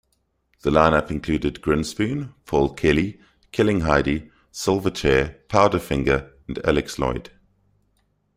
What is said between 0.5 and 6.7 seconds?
The line-up included Grinspoon, Paul Kelly, Killing Heidi, Silverchair, Powderfinger and